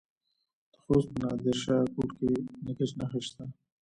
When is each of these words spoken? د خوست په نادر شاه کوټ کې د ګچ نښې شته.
د 0.73 0.75
خوست 0.83 1.09
په 1.13 1.17
نادر 1.23 1.55
شاه 1.63 1.83
کوټ 1.93 2.09
کې 2.17 2.29
د 2.65 2.67
ګچ 2.77 2.91
نښې 2.99 3.21
شته. 3.27 3.43